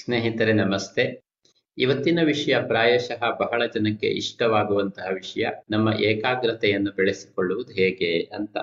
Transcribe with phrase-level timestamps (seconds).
[0.00, 1.04] ಸ್ನೇಹಿತರೆ, ನಮಸ್ತೆ.
[1.78, 8.56] ಇವತ್ತಿನ ವಿಷಯ ಪ್ರಾಯಶಃ ಬಹಳ ಜನಕ್ಕೆ ಇಷ್ಟವಾಗುವಂತಹ ವಿಷಯ, ನಮ್ಮ ಏಕಾಗ್ರತೆಯನ್ನು ಬೆಳೆಸಿಕೊಳ್ಳುವುದು ಹೇಗೆ ಅಂತ.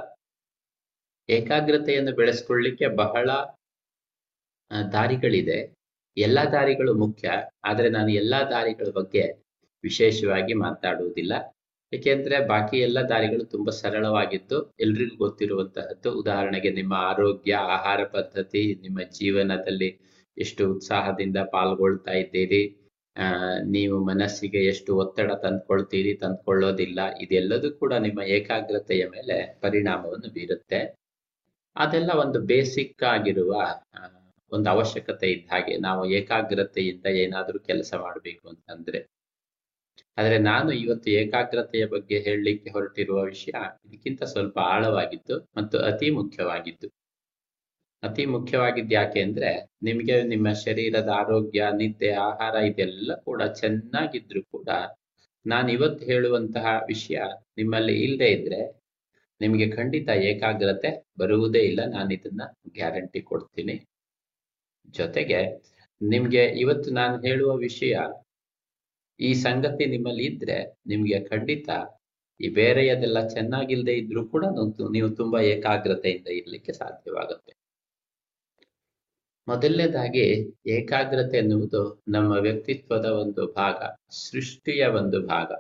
[1.30, 3.30] ಏಕಾಗ್ರತೆಯನ್ನು ಬೆಳೆಸಿಕೊಳ್ಳಿಕ್ಕೆ ಬಹಳ
[4.92, 5.60] ದಾರಿಗಳಿದೆ.
[6.18, 7.32] ಎಲ್ಲ ದಾರಿಗಳು ಮುಖ್ಯ,
[7.64, 9.26] ಆದರೆ ನಾನು ಎಲ್ಲ ದಾರಿಗಳ ಬಗ್ಗೆ
[9.84, 11.34] ವಿಶೇಷವಾಗಿ ಮಾತಾಡುವುದಿಲ್ಲ.
[11.94, 16.12] ಏಕೆಂದ್ರೆ ಬಾಕಿ ಎಲ್ಲ ದಾರಿಗಳು ತುಂಬಾ ಸರಳವಾಗಿದ್ದು, ಎಲ್ರಿಗೂ ಗೊತ್ತಿರುವಂತಹದ್ದು.
[16.12, 22.64] ಉದಾಹರಣೆಗೆ ನಿಮ್ಮ ಆರೋಗ್ಯ, ಆಹಾರ ಪದ್ಧತಿ, ನಿಮ್ಮ ಜೀವನದಲ್ಲಿ ಎಷ್ಟು ಉತ್ಸಾಹದಿಂದ ಪಾಲ್ಗೊಳ್ತಾ ಇದ್ದೀರಿ?
[23.76, 30.80] ನೀವು ಮನಸ್ಸಿಗೆ ಎಷ್ಟು ಒತ್ತಡ ತಂದ್ಕೊಳ್ತೀರಿ, ತಂದ್ಕೊಳ್ಳೋದಿಲ್ಲ, ಇದೆಲ್ಲದೂ ಕೂಡ ನಿಮ್ಮ ಏಕಾಗ್ರತೆಯ ಮೇಲೆ ಪರಿಣಾಮವನ್ನು ಬೀರುತ್ತೆ.
[31.76, 33.54] ಅದೆಲ್ಲ ಒಂದು ಬೇಸಿಕ್ ಆಗಿರುವ
[34.52, 39.00] ಒಂದು ಅವಶ್ಯಕತೆ ಇದ್ದ ಹಾಗೆ ನಾವು ಏಕಾಗ್ರತೆಯಿಂದ ಏನಾದರೂ ಕೆಲಸ ಮಾಡಬೇಕು ಅಂತಂದ್ರೆ.
[40.18, 43.54] ಆದ್ರೆ ನಾನು ಇವತ್ತು ಏಕಾಗ್ರತೆಯ ಬಗ್ಗೆ ಹೇಳಲಿಕ್ಕೆ ಹೊರಟಿರುವ ವಿಷಯ,
[43.86, 46.88] ಇದಕ್ಕಿಂತ ಸ್ವಲ್ಪ ಆಳವಾಗಿತ್ತು ಮತ್ತು ಅತಿ ಮುಖ್ಯವಾಗಿದ್ದು.
[48.04, 54.70] ಅತಿ ಮುಖ್ಯವಾಗಿದ್ದು ಯಾಕೆ ಅಂದ್ರೆ ನಿಮಗೆ ನಿಮ್ಮ ಶರೀರದ ಆರೋಗ್ಯ, ನಿದ್ದೆ, ಆಹಾರ ಇದೆಲ್ಲ ಕೂಡ ಚೆನ್ನಾಗಿದ್ರು ಕೂಡ
[55.46, 57.20] ನಾನು ಇವತ್ತು ಹೇಳುವಂತಹ ವಿಷಯ
[57.58, 58.82] ನಿಮ್ಮಲ್ಲಿ ಇಲ್ಲದೆ ಇದ್ರೆ
[59.42, 61.86] ನಿಮಗೆ ಖಂಡಿತ ಏಕಾಗ್ರತೆ ಬರುವುದೇ ಇಲ್ಲ.
[61.86, 62.42] ನಾನು ಇದನ್ನ
[62.74, 63.86] ಗ್ಯಾರಂಟಿ ಕೊಡ್ತೀನಿ.
[64.88, 65.62] ಜೊತೆಗೆ
[66.02, 67.98] ನಿಮ್ಗೆ ಇವತ್ತು ನಾನು ಹೇಳುವ ವಿಷಯ
[69.20, 71.70] ಈ ಸಂಗತಿ ನಿಮ್ಮಲ್ಲಿ ಇದ್ರೆ ನಿಮ್ಗೆ ಖಂಡಿತ
[72.42, 74.46] ಈ ಬೇರೆಯದೆಲ್ಲ ಚೆನ್ನಾಗಿಲ್ಲದೆ ಇದ್ರೂ ಕೂಡ
[74.92, 77.63] ನೀವು- ತುಂಬಾ ಏಕಾಗ್ರತೆಯಿಂದ ಇರ್ಲಿಕ್ಕೆ ಸಾಧ್ಯವಾಗುತ್ತೆ.
[79.48, 83.76] ಮೊದಲನೇದಾಗಿ ಏಕಾಗ್ರತೆ ಎನ್ನುವುದು ನಮ್ಮ ವ್ಯಕ್ತಿತ್ವದ ಒಂದು ಭಾಗ,
[84.12, 85.52] ಸೃಷ್ಟಿಯ ಒಂದು ಭಾಗ.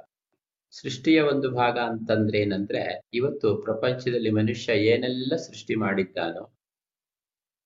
[0.72, 6.56] ಸೃಷ್ಟಿಯ ಒಂದು ಭಾಗ ಅಂತಂದ್ರೆ ಏನಂದ್ರೆ, ಇವತ್ತು ಪ್ರಪಂಚದಲ್ಲಿ ಮನುಷ್ಯ ಏನೆಲ್ಲ ಸೃಷ್ಟಿ ಮಾಡಿದ್ದಾನೋ,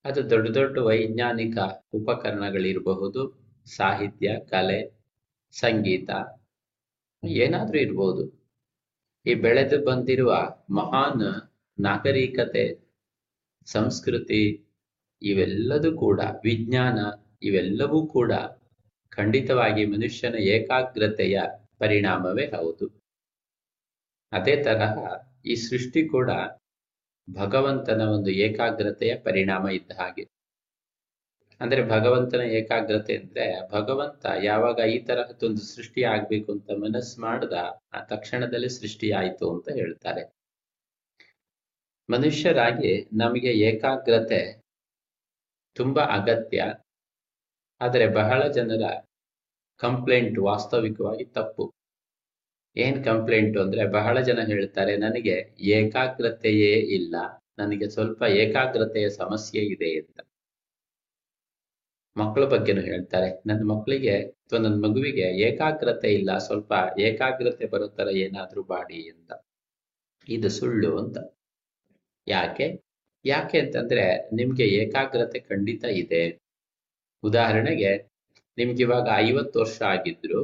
[0.05, 1.57] ಅದು ದೊಡ್ಡ ದೊಡ್ಡ ವೈಜ್ಞಾನಿಕ
[1.93, 4.99] ಉಪಕರಣಗಳಿರಬಹುದು, ಸಾಹಿತ್ಯ, ಕಲೆ,
[5.51, 6.09] ಸಂಗೀತ,
[7.27, 8.49] ಏನಾದ್ರೂ ಇರ್ಬೋದು.
[9.25, 10.33] ಈ ಬೆಳೆದು ಬಂದಿರುವ
[10.69, 11.51] ಮಹಾನ್
[11.81, 12.65] ನಾಗರಿಕತೆ,
[13.65, 14.66] ಸಂಸ್ಕೃತಿ
[15.21, 16.99] ಇವೆಲ್ಲದೂ ಕೂಡ ವಿಜ್ಞಾನ,
[17.43, 18.31] ಇವೆಲ್ಲವೂ ಕೂಡ
[19.11, 21.41] ಖಂಡಿತವಾಗಿ ಮನುಷ್ಯನ ಏಕಾಗ್ರತೆಯ
[21.79, 22.85] ಪರಿಣಾಮವೇ ಹೌದು.
[24.31, 24.95] ಅದೇ ತರಹ
[25.45, 26.31] ಈ ಸೃಷ್ಟಿ ಕೂಡ
[27.29, 30.23] ಭಗವಂತನ ಒಂದು ಏಕಾಗ್ರತೆಯ ಪರಿಣಾಮ ಇದ್ದ ಹಾಗೆ.
[31.61, 37.53] ಅಂದ್ರೆ ಭಗವಂತನ ಏಕಾಗ್ರತೆ ಅಂದ್ರೆ ಭಗವಂತ ಯಾವಾಗ ಈ ತರಹದೊಂದು ಸೃಷ್ಟಿ ಆಗ್ಬೇಕು ಅಂತ ಮನಸ್ಸು ಮಾಡ್ದ
[37.93, 40.23] ಆ ತಕ್ಷಣದಲ್ಲಿ ಸೃಷ್ಟಿ ಆಯ್ತು ಅಂತ ಹೇಳ್ತಾರೆ.
[42.09, 44.66] ಮನುಷ್ಯರಾಗಿ ನಮಗೆ ಏಕಾಗ್ರತೆ
[45.77, 46.59] ತುಂಬಾ ಅಗತ್ಯ.
[47.81, 48.83] ಆದರೆ ಬಹಳ ಜನರ
[49.79, 51.65] ಕಂಪ್ಲೇಂಟ್ ವಾಸ್ತವಿಕವಾಗಿ ತಪ್ಪು.
[52.75, 57.15] ಏನ್ ಕಂಪ್ಲೇಂಟ್ ಅಂದ್ರೆ ಬಹಳ ಜನ ಹೇಳ್ತಾರೆ, ನನಗೆ ಏಕಾಗ್ರತೆಯೇ ಇಲ್ಲ,
[57.57, 60.17] ನನಗೆ ಸ್ವಲ್ಪ ಏಕಾಗ್ರತೆಯ ಸಮಸ್ಯೆ ಇದೆ ಅಂತ.
[62.15, 68.63] ಮಕ್ಕಳ ಬಗ್ಗೆನೂ ಹೇಳ್ತಾರೆ, ನನ್ನ ಮಕ್ಕಳಿಗೆ, ಅಥವಾ ನನ್ನ ಮಗುವಿಗೆ ಏಕಾಗ್ರತೆ ಇಲ್ಲ, ಸ್ವಲ್ಪ ಏಕಾಗ್ರತೆ ಬರೋ ತರ ಏನಾದ್ರೂ
[68.63, 69.31] ಬಾಡಿ ಅಂತ.
[70.27, 71.17] ಇದು ಸುಳ್ಳು ಅಂತ.
[72.27, 72.67] ಯಾಕೆ?
[73.25, 74.03] ಯಾಕೆ ಅಂತಂದ್ರೆ
[74.35, 76.39] ನಿಮ್ಗೆ ಏಕಾಗ್ರತೆ ಖಂಡಿತ ಇದೆ.
[77.23, 77.91] ಉದಾಹರಣೆಗೆ,
[78.57, 80.41] ನಿಮ್ಗೆ ಇವಾಗ ಐವತ್ತು ವರ್ಷ ಆಗಿದ್ರು.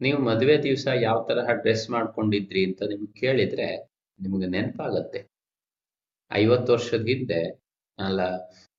[0.00, 3.68] ನೀವು ಮದುವೆ ದಿವಸ ಯಾವ ತರಹ ಡ್ರೆಸ್ ಮಾಡ್ಕೊಂಡಿದ್ರಿ ಅಂತ ನಿಮ್ಗೆ ಕೇಳಿದ್ರೆ
[4.20, 5.20] ನಿಮ್ಗೆ ನೆನಪಾಗತ್ತೆ.
[6.32, 7.40] ಐವತ್ತು ವರ್ಷದ ಹಿಂದೆ,
[7.98, 8.20] ಅಲ್ಲ,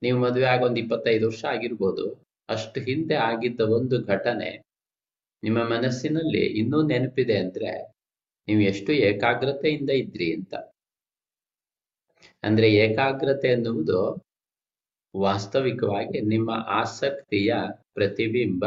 [0.02, 2.06] ನೀವು ಮದುವೆ ಆಗ ಒಂದು ಇಪ್ಪತ್ತೈದು ವರ್ಷ ಆಗಿರ್ಬೋದು.
[2.50, 4.50] ಅಷ್ಟು ಹಿಂದೆ ಆಗಿದ್ದ ಒಂದು ಘಟನೆ
[5.44, 7.72] ನಿಮ್ಮ ಮನಸ್ಸಿನಲ್ಲಿ ಇನ್ನೂ ನೆನಪಿದೆ ಅಂದ್ರೆ,
[8.48, 10.54] ನೀವು ಎಷ್ಟು ಏಕಾಗ್ರತೆಯಿಂದ ಇದ್ರಿ ಅಂತ.
[12.44, 14.00] ಅಂದ್ರೆ ಏಕಾಗ್ರತೆ ಎನ್ನುವುದು
[15.16, 17.54] ವಾಸ್ತವಿಕವಾಗಿ ನಿಮ್ಮ ಆಸಕ್ತಿಯ
[17.94, 18.64] ಪ್ರತಿಬಿಂಬ.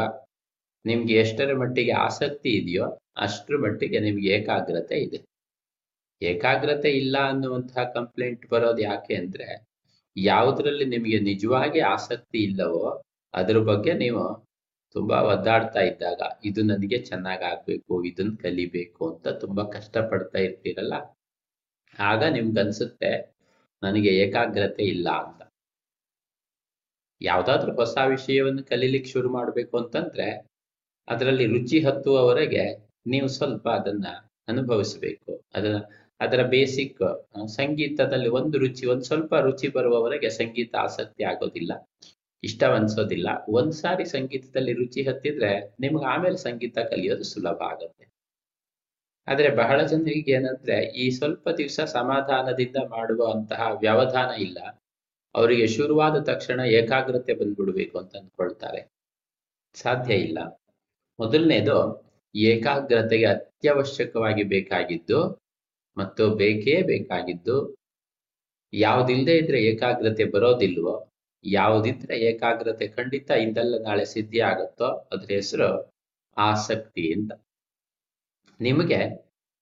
[0.85, 2.85] ನಿಮ್ಗೆ ಎಷ್ಟರ ಮಟ್ಟಿಗೆ ಆಸಕ್ತಿ ಇದೆಯೋ
[3.17, 5.19] ಅಷ್ಟರ ಮಟ್ಟಿಗೆ ನಿಮ್ಗೆ ಏಕಾಗ್ರತೆ ಇದೆ.
[6.21, 9.47] ಏಕಾಗ್ರತೆ ಇಲ್ಲ ಅನ್ನುವಂತಹ ಕಂಪ್ಲೇಂಟ್ ಬರೋದು ಯಾಕೆ ಅಂದ್ರೆ
[10.15, 12.85] ಯಾವುದ್ರಲ್ಲಿ ನಿಮಗೆ ನಿಜವಾಗಿ ಆಸಕ್ತಿ ಇಲ್ಲವೋ
[13.33, 14.23] ಅದ್ರ ಬಗ್ಗೆ ನೀವು
[14.95, 20.93] ತುಂಬಾ ಒದ್ದಾಡ್ತಾ ಇದ್ದಾಗ ಇದು ನನಗೆ ಚೆನ್ನಾಗ್ ಆಗ್ಬೇಕು ಇದನ್ನ ಕಲಿಬೇಕು ಅಂತ ತುಂಬಾ ಕಷ್ಟಪಡ್ತಾ ಇರ್ತೀರಲ್ಲ?
[21.99, 23.11] ಆಗ ನಿಮ್ಗನ್ಸುತ್ತೆ
[23.83, 25.41] ನನಗೆ ಏಕಾಗ್ರತೆ ಇಲ್ಲ ಅಂತ.
[27.21, 30.27] ಯಾವುದಾದ್ರೂ ಹೊಸ ವಿಷಯವನ್ನು ಕಲೀಲಿಕ್ಕೆ ಶುರು ಮಾಡ್ಬೇಕು ಅಂತಂದ್ರೆ,
[31.07, 32.63] ಅದರಲ್ಲಿ ರುಚಿ ಹತ್ತುವವರೆಗೆ
[33.07, 34.07] ನೀವು ಸ್ವಲ್ಪ ಅದನ್ನ
[34.47, 35.43] ಅನುಭವಿಸಬೇಕು.
[35.55, 35.79] ಅದನ್ನ
[36.19, 37.01] ಅದರ ಬೇಸಿಕ್
[37.55, 41.71] ಸಂಗೀತದಲ್ಲಿ ಒಂದು ರುಚಿ, ಒಂದ್ ಸ್ವಲ್ಪ ರುಚಿ ಬರುವವರೆಗೆ ಸಂಗೀತ ಆಸಕ್ತಿ ಆಗೋದಿಲ್ಲ
[42.43, 48.06] ಇಷ್ಟವನ್ಸೋದಿಲ್ಲ ಒಂದ್ಸಾರಿ ಸಂಗೀತದಲ್ಲಿ ರುಚಿ ಹತ್ತಿದ್ರೆ ನಿಮ್ಗೆ ಆಮೇಲೆ ಸಂಗೀತ ಕಲಿಯೋದು ಸುಲಭ ಆಗುತ್ತೆ.
[49.27, 54.59] ಆದ್ರೆ ಬಹಳ ಜನರಿಗೆ ಏನಂದ್ರೆ ಈ ಸ್ವಲ್ಪ ದಿವಸ ಸಮಾಧಾನದಿಂದ ಮಾಡುವಂತಹ ವ್ಯವಧಾನ ಇಲ್ಲ.
[55.35, 58.91] ಅವರಿಗೆ ಶುರುವಾದ ತಕ್ಷಣ ಏಕಾಗ್ರತೆ ಬಂದ್ಬಿಡ್ಬೇಕು ಅಂತ ಅಂದ್ಕೊಳ್ತಾರೆ.
[59.75, 60.39] ಸಾಧ್ಯ ಇಲ್ಲ.
[61.19, 61.77] ಮೊದಲನೇದು
[62.35, 65.19] ಏಕಾಗ್ರತೆಗೆ ಅತ್ಯವಶ್ಯಕವಾಗಿ ಬೇಕಾಗಿದ್ದು
[65.97, 67.57] ಮತ್ತು ಬೇಕೇ ಬೇಕಾಗಿದ್ದು
[68.73, 71.09] ಯಾವ್ದಿಲ್ಲದೆ ಇದ್ರೆ ಏಕಾಗ್ರತೆ ಬರೋದಿಲ್ವೋ,
[71.45, 75.69] ಯಾವ್ದಿದ್ರೆ ಏಕಾಗ್ರತೆ ಖಂಡಿತ ಇಂದಲ್ಲ ನಾಳೆ ಸಿದ್ಧಿ ಆಗುತ್ತೋ ಅದ್ರ ಹೆಸರು
[76.37, 77.31] ಆಸಕ್ತಿ ಅಂತ.
[78.59, 78.99] ನಿಮಗೆ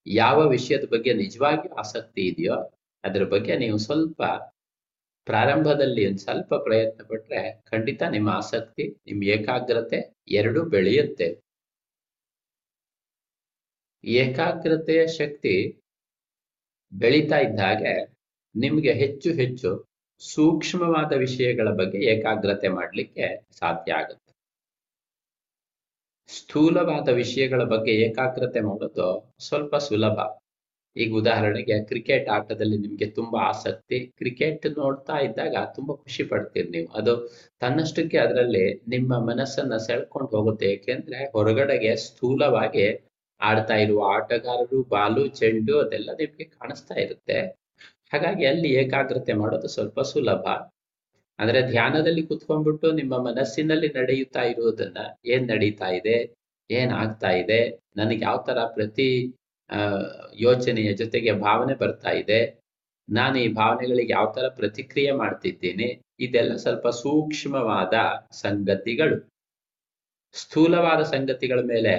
[0.07, 2.57] ಯಾವ ವಿಷಯದ ಬಗ್ಗೆ ನಿಜವಾಗಿ ಆಸಕ್ತಿ ಇದೆಯೋ
[3.03, 4.21] ಅದ್ರ ಬಗ್ಗೆ ನೀವು ಸ್ವಲ್ಪ
[5.27, 9.99] ಪ್ರಾರಂಭದಲ್ಲಿ ಒಂದು ಸ್ವಲ್ಪ ಪ್ರಯತ್ನ ಪಟ್ರೆ ಖಂಡಿತ ನಿಮ್ಮ ಆಸಕ್ತಿ, ನಿಮ್ಮ ಏಕಾಗ್ರತೆ
[10.31, 11.27] ಎರಡೂ ಬೆಳೆಯುತ್ತೆ.
[14.03, 15.55] ಏಕಾಗ್ರತೆಯ ಶಕ್ತಿ
[16.91, 17.93] ಬೆಳೀತಾ ಇದ್ದ ಹಾಗೆ
[18.55, 19.71] ನಿಮ್ಗೆ ಹೆಚ್ಚು ಹೆಚ್ಚು
[20.21, 24.24] ಸೂಕ್ಷ್ಮವಾದ ವಿಷಯಗಳ ಬಗ್ಗೆ ಏಕಾಗ್ರತೆ ಮಾಡಲಿಕ್ಕೆ ಸಾಧ್ಯ ಆಗುತ್ತೆ.
[26.29, 30.17] ಸ್ಥೂಲವಾದ ವಿಷಯಗಳ ಬಗ್ಗೆ ಏಕಾಗ್ರತೆ ಮಾಡೋದು ಸ್ವಲ್ಪ ಸುಲಭ.
[30.95, 36.87] ಈಗ ಉದಾಹರಣೆಗೆ ಕ್ರಿಕೆಟ್ ಆಟದಲ್ಲಿ ನಿಮ್ಗೆ ತುಂಬಾ ಆಸಕ್ತಿ, ಕ್ರಿಕೆಟ್ ನೋಡ್ತಾ ಇದ್ದಾಗ ತುಂಬಾ ಖುಷಿ ಪಡ್ತೀರಿ ನೀವು.
[36.93, 37.13] ಅದು
[37.59, 40.65] ತನ್ನಷ್ಟಕ್ಕೆ ಅದರಲ್ಲಿ ನಿಮ್ಮ ಮನಸ್ಸನ್ನ ಸೆಳ್ಕೊಂಡು ಹೋಗುತ್ತೆ.
[40.65, 42.85] ಏಕೆಂದ್ರೆ ಹೊರಗಡೆಗೆ ಸ್ಥೂಲವಾಗಿ
[43.41, 47.39] ಆಡ್ತಾ ಇರುವ ಆಟಗಾರರು, ಬಾಲು, ಚೆಂಡು ಅದೆಲ್ಲ ನಿಮ್ಗೆ ಕಾಣಿಸ್ತಾ ಇರುತ್ತೆ.
[48.13, 50.45] ಹಾಗಾಗಿ ಅಲ್ಲಿ ಏಕಾಗ್ರತೆ ಮಾಡೋದು ಸ್ವಲ್ಪ ಸುಲಭ.
[51.39, 56.17] ಅಂದ್ರೆ ಧ್ಯಾನದಲ್ಲಿ ಕುತ್ಕೊಂಡ್ಬಿಟ್ಟು ನಿಮ್ಮ ಮನಸ್ಸಿನಲ್ಲಿ ನಡೆಯುತ್ತಾ ಇರುವುದನ್ನ ಏನ್ ನಡೀತಾ ಇದೆ?
[56.69, 57.59] ಏನ್ ಆಗ್ತಾ ಇದೆ?
[57.95, 59.09] ನನಗೆ ಯಾವ ತರ ಪ್ರತಿ
[60.35, 62.39] ಯೋಚನೆಯ ಜೊತೆಗೆ ಭಾವನೆ ಬರ್ತಾ ಇದೆ?
[63.09, 66.01] ನಾನು ಈ ಭಾವನೆಗಳಿಗೆ ಯಾವ ತರ ಪ್ರತಿಕ್ರಿಯೆ ಮಾಡ್ತಿದ್ದೀನಿ?
[66.19, 67.93] ಇದೆಲ್ಲ ಸ್ವಲ್ಪ ಸೂಕ್ಷ್ಮವಾದ
[68.31, 69.17] ಸಂಗತಿಗಳು.
[70.33, 71.93] ಸ್ಥೂಲವಾದ ಸಂಗತಿಗಳ ಮೇಲೆ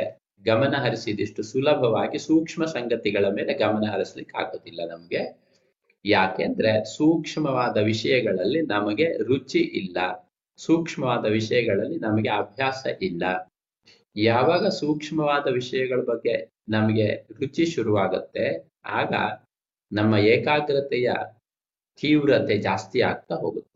[0.46, 5.22] ಗಮನ ಹರಿಸಿದಿಷ್ಟು ಸುಲಭವಾಗಿ ಸೂಕ್ಷ್ಮ ಸಂಗತಿಗಳ ಮೇಲೆ ಗಮನ ಹರಿಸ್ಲಿಕ್ಕೆ ಆಗೋದಿಲ್ಲ ನಮ್ಗೆ.
[6.06, 9.98] ಯಾಕೆಂದ್ರೆ ಸೂಕ್ಷ್ಮವಾದ ವಿಷಯಗಳಲ್ಲಿ ನಮಗೆ ರುಚಿ ಇಲ್ಲ.
[10.58, 13.24] ಸೂಕ್ಷ್ಮವಾದ ವಿಷಯಗಳಲ್ಲಿ ನಮಗೆ ಅಭ್ಯಾಸ ಇಲ್ಲ.
[14.16, 16.34] ಯಾವಾಗ ಸೂಕ್ಷ್ಮವಾದ ವಿಷಯಗಳ ಬಗ್ಗೆ
[16.68, 17.08] ನಮಗೆ
[17.40, 18.46] ರುಚಿ ಶುರುವಾಗುತ್ತೆ,
[18.90, 19.12] ಆಗ
[19.92, 21.08] ನಮ್ಮ ಏಕಾಗ್ರತೆಯ
[21.98, 23.72] ತೀವ್ರತೆ ಜಾಸ್ತಿ ಆಗ್ತಾ ಹೋಗುತ್ತೆ.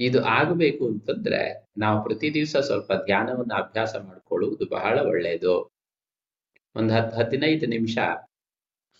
[0.00, 1.40] ಇದು ಆಗಬೇಕು ಅಂತಂದ್ರೆ
[1.78, 5.54] ನಾವು ಪ್ರತಿ ದಿವಸ ಸ್ವಲ್ಪ ಧ್ಯಾನವನ್ನು ಅಭ್ಯಾಸ ಮಾಡ್ಕೊಳ್ಳುವುದು ಬಹಳ ಒಳ್ಳೆಯದು
[6.76, 7.98] ಒಂದು ಹತ್ತು ಹದಿನೈದು ನಿಮಿಷ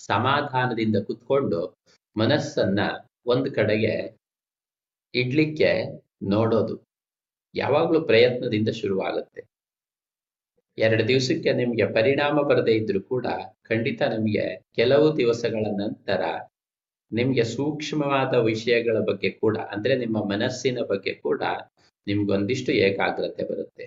[0.07, 1.61] ಸಮಾಧಾನದಿಂದ ಕುತ್ಕೊಂಡು
[2.17, 2.81] ಮನಸ್ಸನ್ನ
[3.27, 3.95] ಒಂದು ಕಡೆಗೆ
[5.15, 5.71] ಇಡ್ಲಿಕ್ಕೆ
[6.23, 6.75] ನೋಡೋದು.
[7.55, 9.41] ಯಾವಾಗ್ಲೂ ಪ್ರಯತ್ನದಿಂದ ಶುರುವಾಗುತ್ತೆ.
[10.79, 13.27] ಎರಡು ದಿವಸಕ್ಕೆ ನಿಮ್ಗೆ ಪರಿಣಾಮ ಬರದೇ ಇದ್ರೂ ಕೂಡ
[13.63, 14.47] ಖಂಡಿತ ನಿಮ್ಗೆ
[14.77, 16.23] ಕೆಲವು ದಿವಸಗಳ ನಂತರ
[17.13, 21.43] ನಿಮ್ಗೆ ಸೂಕ್ಷ್ಮವಾದ ವಿಷಯಗಳ ಬಗ್ಗೆ ಕೂಡ, ಅಂದ್ರೆ ನಿಮ್ಮ ಮನಸ್ಸಿನ ಬಗ್ಗೆ ಕೂಡ
[22.07, 23.85] ನಿಮ್ಗೊಂದಿಷ್ಟು ಏಕಾಗ್ರತೆ ಬರುತ್ತೆ.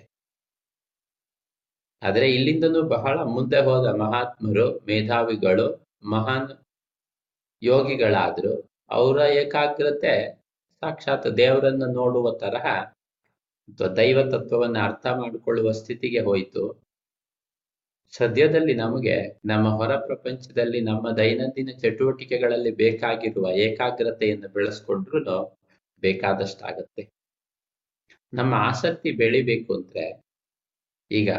[2.02, 6.48] ಆದ್ರೆ ಇಲ್ಲಿಂದನೂ ಬಹಳ ಮುಂದೆ ಹೋದ ಮಹಾತ್ಮರು, ಮೇಧಾವಿಗಳು ಮಹಾನ್
[7.62, 8.52] ಯೋಗಿಗಳಾದ್ರು,
[8.90, 10.14] ಅವರ ಏಕಾಗ್ರತೆ
[10.82, 12.66] ಸಾಕ್ಷಾತ್ ದೇವರನ್ನ ನೋಡುವ ತರಹ
[13.68, 16.64] ಅಥವಾ ದೈವ ತತ್ವವನ್ನು ಅರ್ಥ ಮಾಡಿಕೊಳ್ಳುವ ಸ್ಥಿತಿಗೆ ಹೋಯಿತು.
[18.12, 25.38] ಸದ್ಯದಲ್ಲಿ ನಮಗೆ ನಮ್ಮ ಹೊರ ಪ್ರಪಂಚದಲ್ಲಿ ನಮ್ಮ ದೈನಂದಿನ ಚಟುವಟಿಕೆಗಳಲ್ಲಿ ಬೇಕಾಗಿರುವ ಏಕಾಗ್ರತೆಯನ್ನು ಬೆಳೆಸ್ಕೊಂಡ್ರು
[26.02, 27.02] ಬೇಕಾದಷ್ಟಾಗತ್ತೆ.
[28.32, 30.04] ನಮ್ಮ ಆಸಕ್ತಿ ಬೆಳಿಬೇಕು ಅಂದ್ರೆ
[31.10, 31.30] ಈಗ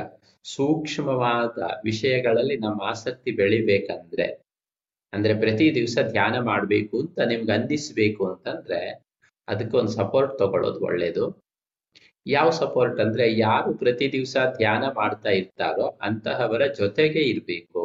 [0.45, 4.27] ಸೂಕ್ಷ್ಮವಾದ ವಿಷಯಗಳಲ್ಲಿ ನಮ್ಮ ಆಸಕ್ತಿ ಬೆಳಿಬೇಕಂದ್ರೆ
[5.13, 8.79] ಅಂದ್ರೆ ಪ್ರತಿ ದಿವಸ ಧ್ಯಾನ ಮಾಡ್ಬೇಕು ಅಂತ ನಿಮ್ಗೆ ಅಂದಿಸ್ಬೇಕು ಅಂತಂದ್ರೆ
[9.47, 11.41] ಅದಕ್ಕೊಂದು ಸಪೋರ್ಟ್ ತಗೊಳ್ಳೋದು ಒಳ್ಳೇದು.
[12.25, 17.83] ಯಾವ ಸಪೋರ್ಟ್ ಅಂದ್ರೆ ಯಾರು ಪ್ರತಿ ದಿವಸ ಧ್ಯಾನ ಮಾಡ್ತಾ ಇರ್ತಾರೋ ಅಂತಹವರ ಜೊತೆಗೆ ಇರ್ಬೇಕು.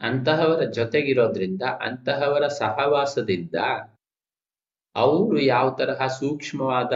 [0.00, 3.54] ಅಂತಹವರ ಜೊತೆಗಿರೋದ್ರಿಂದ, ಅಂತಹವರ ಸಹವಾಸದಿಂದ
[4.96, 6.92] ಅವರು ಯಾವ ತರಹ ಸೂಕ್ಷ್ಮವಾದ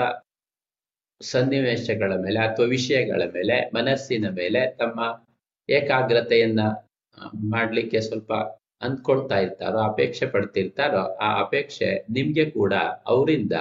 [1.20, 5.26] ಸನ್ನಿವೇಶಗಳ ಮೇಲೆ ಅಥವಾ ವಿಷಯಗಳ ಮೇಲೆ, ಮನಸ್ಸಿನ ಮೇಲೆ ತಮ್ಮ
[5.68, 6.60] ಏಕಾಗ್ರತೆಯನ್ನ
[7.50, 8.32] ಮಾಡ್ಲಿಕ್ಕೆ ಸ್ವಲ್ಪ
[8.80, 12.74] ಅಂದ್ಕೊಳ್ತಾ ಇರ್ತಾರೋ, ಅಪೇಕ್ಷೆ ಪಡ್ತಿರ್ತಾರೋ, ಆ ಅಪೇಕ್ಷೆ ನಿಮ್ಗೆ ಕೂಡ
[13.06, 13.52] ಅವರಿಂದ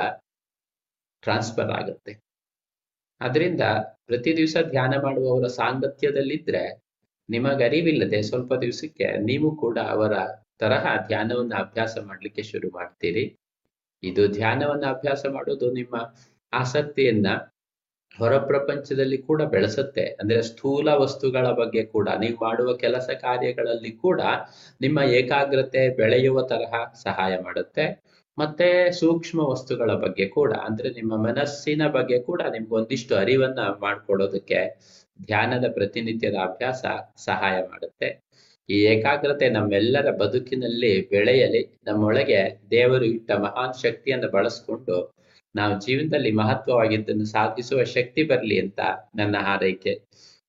[1.24, 2.14] ಟ್ರಾನ್ಸ್ಫರ್ ಆಗುತ್ತೆ.
[3.22, 3.62] ಅದರಿಂದ
[4.06, 6.64] ಪ್ರತಿ ದಿವಸ ಧ್ಯಾನ ಮಾಡುವವರ ಸಾಂಗತ್ಯದಲ್ಲಿದ್ರೆ
[7.30, 10.14] ನಿಮಗರಿವಿಲ್ಲದೆ ಸ್ವಲ್ಪ ದಿವಸಕ್ಕೆ ನೀವು ಕೂಡ ಅವರ
[10.60, 13.24] ತರಹ ಧ್ಯಾನವನ್ನು ಅಭ್ಯಾಸ ಮಾಡ್ಲಿಕ್ಕೆ ಶುರು ಮಾಡ್ತೀರಿ.
[14.04, 15.96] ಇದು ಧ್ಯಾನವನ್ನು ಅಭ್ಯಾಸ ಮಾಡೋದು ನಿಮ್ಮ
[16.54, 17.27] ಆಸಕ್ತಿಯನ್ನ
[18.20, 20.17] ಹೊರ ಪ್ರಪಂಚದಲ್ಲಿ ಕೂಡ ಬೆಳೆಸುತ್ತೆ.
[20.22, 24.22] ಅಂದ್ರೆ ಸ್ಥೂಲ ವಸ್ತುಗಳ ಬಗ್ಗೆ ಕೂಡ, ನೀವು ಮಾಡುವ ಕೆಲಸ ಕಾರ್ಯಗಳಲ್ಲಿ ಕೂಡ
[24.82, 28.03] ನಿಮ್ಮ ಏಕಾಗ್ರತೆ ಬೆಳೆಯುವ ತರಹ ಸಹಾಯ ಮಾಡುತ್ತೆ.
[28.38, 34.79] ಮತ್ತೆ ಸೂಕ್ಷ್ಮ ವಸ್ತುಗಳ ಬಗ್ಗೆ ಕೂಡ, ಅಂದ್ರೆ ನಿಮ್ಮ ಮನಸ್ಸಿನ ಬಗ್ಗೆ ಕೂಡ ನಿಮ್ಗೆ ಒಂದಿಷ್ಟು ಅರಿವನ್ನ ಮಾಡ್ಕೊಡೋದಕ್ಕೆ
[35.25, 36.86] ಧ್ಯಾನದ ಪ್ರತಿನಿತ್ಯದ ಅಭ್ಯಾಸ
[37.17, 38.24] ಸಹಾಯ ಮಾಡುತ್ತೆ.
[38.70, 45.15] ಈ ಏಕಾಗ್ರತೆ ನಮ್ಮೆಲ್ಲರ ಬದುಕಿನಲ್ಲಿ ಬೆಳೆಯಲಿ, ನಮ್ಮೊಳಗೆ ದೇವರು ಇಟ್ಟ ಮಹಾನ್ ಶಕ್ತಿಯನ್ನು ಬಳಸ್ಕೊಂಡು
[45.55, 48.79] ನಾವು ಜೀವನದಲ್ಲಿ ಮಹತ್ವವಾಗಿದ್ದನ್ನು ಸಾಧಿಸುವ ಶಕ್ತಿ ಬರಲಿ ಅಂತ
[49.15, 49.93] ನನ್ನ ಹಾರೈಕೆ.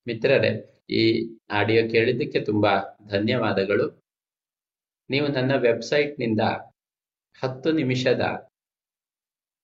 [0.06, 0.52] ಮಿತ್ರರೇ,
[0.90, 1.02] ಈ
[1.50, 2.73] ಆಡಿಯೋ ಕೇಳಿದ್ದಕ್ಕೆ ತುಂಬಾ
[3.08, 3.87] ಧನ್ಯವಾದಗಳು.
[5.11, 6.40] ನೀವು ನನ್ನ ವೆಬ್ಸೈಟ್ನಿಂದ
[7.42, 8.25] ಹತ್ತು ನಿಮಿಷದ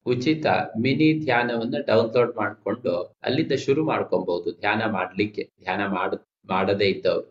[0.07, 0.47] ಉಚಿತ
[0.81, 2.93] ಮಿನಿ ಧ್ಯಾನವನ್ನು ಡೌನ್ಲೋಡ್ ಮಾಡಿಕೊಂಡು
[3.23, 6.15] ಅಲ್ಲಿಂದ ಶುರು ಮಾಡ್ಕೊಬಹುದು ಧ್ಯಾನ ಮಾಡಲಿಕ್ಕೆ, ಧ್ಯಾನ ಮಾಡ,
[6.49, 7.29] ಮಾಡದೇ ಇದ್ದವರು.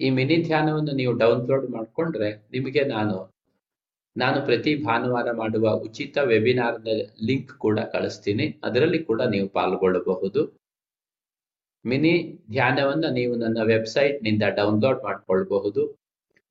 [0.00, 3.39] ಈ ಮಿನಿ ಧ್ಯಾನವನ್ನು ನೀವು ಡೌನ್ಲೋಡ್ ಮಾಡ್ಕೊಂಡ್ರೆ ನಿಮಗೆ ನಾನು
[4.16, 6.88] ನಾನು ಪ್ರತಿ ಭಾನುವಾರ ಮಾಡುವ ಉಚಿತ ವೆಬಿನಾರ್ನ
[7.28, 8.46] ಲಿಂಕ್ ಕೂಡ ಕಳಿಸ್ತೀನಿ.
[8.66, 10.40] ಅದರಲ್ಲಿ ಕೂಡ ನೀವು ಪಾಲ್ಗೊಳ್ಳಬಹುದು.
[11.84, 12.14] ಮಿನಿ
[12.50, 15.82] ಧ್ಯಾನವನ್ನು ನೀವು ನನ್ನ ವೆಬ್ಸೈಟ್ನಿಂದ ಡೌನ್ಲೋಡ್ ಮಾಡಿಕೊಳ್ಳಬಹುದು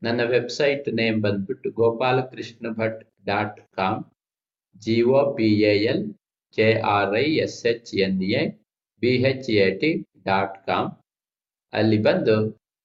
[0.02, 3.00] ನನ್ನ ವೆಬ್ಸೈಟ್ ನೇಮ್ ಬಂದ್ಬಿಟ್ಟು Gopalakrishna Bhat
[3.30, 4.00] dot com
[4.76, 6.04] G O P A L
[6.58, 8.44] K R I S H N A
[9.02, 9.92] B H A T
[10.30, 10.90] dot com
[11.74, 12.36] ಅಲ್ಲಿ ಬಂದು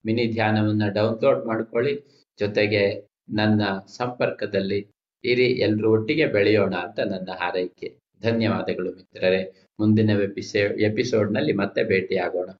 [0.04, 1.94] ಮಿನಿ ಧ್ಯಾನವನ್ನು ಡೌನ್ಲೋಡ್ ಮಾಡ್ಕೊಳ್ಳಿ.
[2.38, 2.84] ಜೊತೆಗೆ
[3.28, 4.78] ನನ್ನ ಸಂಪರ್ಕದಲ್ಲಿ
[5.24, 7.88] ಇರಿ ಎಲ್ಲರೂ ಒಟ್ಟಿಗೆ ಬೆಳೆಯೋಣ ಅಂತ ನನ್ನ ಹಾರೈಕೆ.
[8.22, 9.42] ಧನ್ಯವಾದಗಳು ಮಿತ್ರರೇ.
[9.80, 12.50] ಮುಂದಿನ ಎಪಿಸೋಡ್ ಎಪಿಸೋಡ್ನಲ್ಲಿ ಮತ್ತೆ ಭೇಟಿಯಾಗೋಣ.